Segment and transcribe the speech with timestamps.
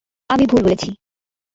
[0.29, 0.89] আমি ভুল বলেছি।